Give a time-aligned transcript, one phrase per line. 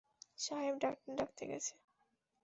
[0.39, 1.73] সাহেব-ডাক্তার ডাকতে গেছে।